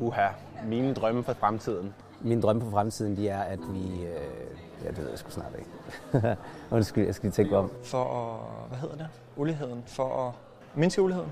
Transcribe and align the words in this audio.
Uha, 0.00 0.28
mine 0.64 0.94
drømme 0.94 1.22
for 1.22 1.32
fremtiden. 1.32 1.94
Mine 2.20 2.42
drømme 2.42 2.62
for 2.62 2.70
fremtiden, 2.70 3.16
de 3.16 3.28
er, 3.28 3.40
at 3.40 3.58
vi... 3.72 4.04
Øh, 4.04 4.84
ja, 4.84 4.88
det 4.88 4.98
ved 4.98 5.10
jeg 5.10 5.18
sgu 5.18 5.30
snart 5.30 5.52
ikke. 5.58 6.36
Undskyld, 6.76 7.04
jeg 7.04 7.14
skal 7.14 7.26
lige 7.26 7.34
tænke 7.34 7.56
om. 7.56 7.70
For 7.84 8.04
at, 8.04 8.68
hvad 8.68 8.78
hedder 8.78 8.96
det? 8.96 9.08
Uligheden. 9.36 9.82
For 9.86 10.28
at 10.28 10.34
mindske 10.74 11.02
uligheden. 11.02 11.30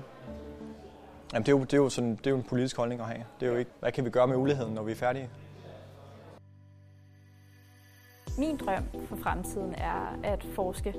Jamen, 1.33 1.45
det 1.45 1.51
er, 1.51 1.57
jo, 1.57 1.63
det, 1.63 1.73
er 1.73 1.77
jo 1.77 1.89
sådan, 1.89 2.15
det 2.15 2.27
er 2.27 2.31
jo 2.31 2.37
en 2.37 2.43
politisk 2.43 2.77
holdning 2.77 3.01
at 3.01 3.07
have. 3.07 3.23
Det 3.39 3.47
er 3.47 3.51
jo 3.51 3.57
ikke, 3.57 3.71
hvad 3.79 3.91
kan 3.91 4.05
vi 4.05 4.09
gøre 4.09 4.27
med 4.27 4.35
uligheden, 4.35 4.73
når 4.73 4.83
vi 4.83 4.91
er 4.91 4.95
færdige? 4.95 5.29
Min 8.37 8.57
drøm 8.57 8.83
for 9.05 9.15
fremtiden 9.15 9.73
er 9.77 10.19
at 10.23 10.43
forske. 10.43 10.93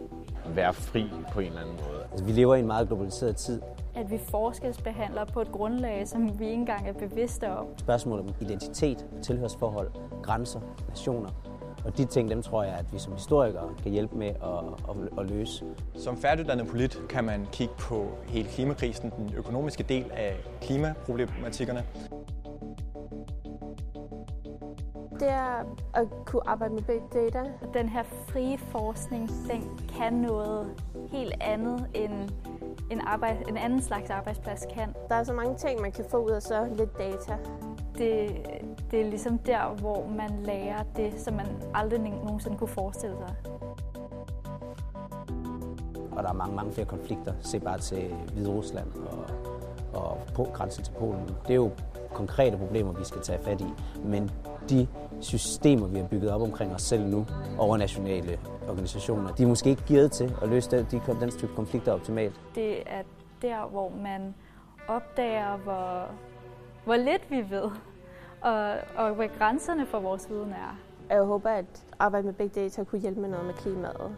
Være 0.46 0.75
fri 0.75 1.11
på 1.32 1.41
en 1.41 1.46
eller 1.46 1.61
anden 1.61 1.75
måde. 1.75 2.03
Altså, 2.11 2.25
vi 2.25 2.32
lever 2.32 2.54
i 2.54 2.61
en 2.61 2.66
meget 2.66 2.89
globaliseret 2.89 3.36
tid. 3.36 3.62
At 3.95 4.11
vi 4.11 4.18
forskelsbehandler 4.30 5.25
på 5.25 5.40
et 5.40 5.53
grundlag, 5.53 6.09
som 6.09 6.39
vi 6.39 6.45
ikke 6.45 6.54
engang 6.54 6.89
er 6.89 6.93
bevidste 6.93 7.50
om. 7.50 7.67
Spørgsmål 7.76 8.21
om 8.21 8.29
identitet, 8.40 9.07
tilhørsforhold, 9.22 9.90
grænser, 10.22 10.61
nationer. 10.89 11.31
Og 11.85 11.98
de 11.98 12.04
ting, 12.04 12.31
dem 12.31 12.43
tror 12.43 12.62
jeg, 12.62 12.75
at 12.75 12.93
vi 12.93 12.98
som 12.98 13.12
historikere 13.12 13.68
kan 13.82 13.93
hjælpe 13.93 14.17
med 14.17 14.29
at, 14.29 14.34
at, 14.89 15.18
at 15.18 15.31
løse. 15.31 15.64
Som 15.95 16.17
færdiguddannet 16.17 16.67
polit 16.67 16.98
kan 17.09 17.25
man 17.25 17.46
kigge 17.53 17.75
på 17.79 18.07
hele 18.26 18.48
klimakrisen, 18.48 19.12
den 19.17 19.34
økonomiske 19.36 19.82
del 19.82 20.11
af 20.11 20.36
klimaproblematikkerne. 20.61 21.84
Det 25.21 25.29
er 25.29 25.64
at 25.95 26.08
kunne 26.27 26.49
arbejde 26.49 26.75
med 26.75 26.82
big 26.82 27.03
data. 27.13 27.45
Den 27.75 27.89
her 27.89 28.03
frie 28.03 28.59
forskning, 28.59 29.31
den 29.50 29.79
kan 29.99 30.13
noget 30.13 30.75
helt 31.11 31.35
andet 31.40 31.86
end 31.95 32.31
en, 32.91 33.00
arbejde, 33.00 33.39
en 33.48 33.56
anden 33.56 33.83
slags 33.83 34.11
arbejdsplads 34.11 34.67
kan. 34.75 34.95
Der 35.09 35.14
er 35.14 35.25
så 35.25 35.33
mange 35.33 35.56
ting, 35.56 35.81
man 35.81 35.92
kan 35.92 36.05
få 36.11 36.17
ud 36.17 36.31
af 36.31 36.42
så 36.42 36.69
lidt 36.77 36.98
data. 36.98 37.36
Det, 37.98 38.47
det 38.91 39.00
er 39.00 39.05
ligesom 39.05 39.39
der, 39.39 39.75
hvor 39.75 40.07
man 40.07 40.42
lærer 40.42 40.83
det, 40.97 41.20
som 41.20 41.35
man 41.35 41.47
aldrig 41.75 42.01
nogensinde 42.01 42.57
kunne 42.57 42.69
forestille 42.69 43.17
sig. 43.17 43.35
Og 46.12 46.23
der 46.23 46.29
er 46.29 46.35
mange, 46.35 46.57
mange 46.57 46.73
flere 46.73 46.87
konflikter. 46.87 47.33
Se 47.41 47.61
bare 47.61 47.79
til 47.79 48.14
Hvide 48.33 48.51
Rusland 48.51 48.92
og, 48.95 49.25
og 50.01 50.19
på 50.35 50.45
grænsen 50.55 50.85
til 50.85 50.92
Polen. 50.92 51.29
Det 51.42 51.51
er 51.51 51.55
jo 51.55 51.70
konkrete 52.14 52.57
problemer, 52.57 52.92
vi 52.92 53.05
skal 53.05 53.23
tage 53.23 53.39
fat 53.42 53.61
i. 53.61 53.67
Men 54.05 54.31
de 54.70 54.89
systemer, 55.20 55.86
vi 55.86 55.98
har 55.98 56.06
bygget 56.06 56.30
op 56.30 56.42
omkring 56.42 56.74
os 56.74 56.83
selv 56.83 57.06
nu, 57.06 57.27
overnationale 57.58 58.38
organisationer, 58.69 59.33
de 59.33 59.42
er 59.42 59.47
måske 59.47 59.70
ikke 59.70 59.83
gearet 59.88 60.12
til 60.12 60.34
at 60.42 60.48
løse 60.48 60.70
den, 60.70 60.86
de, 60.91 61.00
den 61.20 61.30
type 61.30 61.55
konflikter 61.56 61.92
optimalt. 61.92 62.41
Det 62.55 62.83
er 62.86 63.02
der, 63.42 63.69
hvor 63.69 63.92
man 64.02 64.34
opdager, 64.89 65.56
hvor, 65.56 66.08
hvor 66.84 66.96
lidt 66.96 67.30
vi 67.30 67.50
ved, 67.50 67.70
og, 68.41 68.74
og 68.96 69.14
hvad 69.14 69.28
grænserne 69.39 69.86
for 69.86 70.00
vores 70.00 70.30
viden 70.30 70.52
er. 70.52 70.78
Jeg 71.11 71.22
håber, 71.22 71.50
at 71.50 71.84
arbejde 71.98 72.27
med 72.27 72.34
big 72.34 72.55
data 72.55 72.84
kunne 72.84 73.00
hjælpe 73.00 73.20
med 73.20 73.28
noget 73.28 73.46
med 73.46 73.55
klimaet. 73.55 74.16